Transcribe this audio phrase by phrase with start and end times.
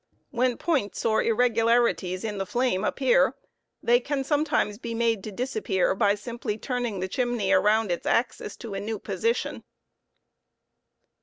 [0.31, 3.35] When Bbfs or irregularities in the llame appear,
[3.83, 8.57] they can sometimes be made to disappear r simply turning the chimney around its axis
[8.57, 9.63] to a new position.